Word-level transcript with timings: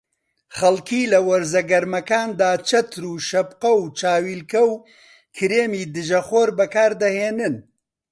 خەڵکی 0.57 1.09
لە 1.13 1.19
وەرزە 1.27 1.61
گەرمەکاندا 1.71 2.51
چەتر 2.69 3.01
و 3.07 3.13
شەپقە 3.29 3.71
و 3.77 3.81
چاویلکە 3.99 4.61
و 4.69 4.71
کرێمی 5.35 5.83
دژەخۆر 5.95 6.49
بەکاردەهێنن 6.59 7.55